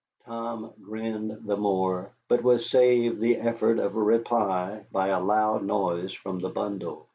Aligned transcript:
Tom 0.25 0.71
grinned 0.83 1.45
the 1.45 1.55
more, 1.57 2.09
but 2.27 2.41
was 2.41 2.71
saved 2.71 3.19
the 3.19 3.35
effort 3.35 3.77
of 3.77 3.95
a 3.95 4.01
reply 4.01 4.83
by 4.91 5.09
a 5.09 5.23
loud 5.23 5.63
noise 5.63 6.11
from 6.11 6.39
the 6.39 6.49
bundle. 6.49 7.07